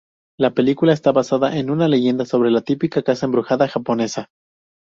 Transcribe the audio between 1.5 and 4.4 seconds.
en una leyenda sobre la típica casa embrujada japonesa.